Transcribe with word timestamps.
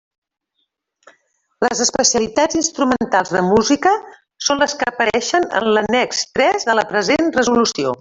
Les 1.65 1.83
especialitats 1.85 2.59
instrumentals 2.61 3.35
de 3.37 3.45
Música 3.51 3.95
són 4.49 4.65
les 4.65 4.77
que 4.81 4.91
apareixen 4.95 5.51
en 5.63 5.71
l'annex 5.77 6.27
tres 6.41 6.71
de 6.73 6.81
la 6.83 6.91
present 6.95 7.35
resolució. 7.43 7.89